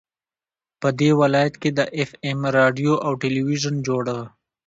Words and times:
په 0.81 0.87
دې 0.99 1.09
ولايت 1.21 1.53
كې 1.61 1.69
د 1.77 1.79
اېف 1.97 2.11
اېم 2.25 2.39
راډيو 2.57 2.93
او 3.05 3.11
ټېلوېزون 3.21 3.75
جوړ 3.87 4.05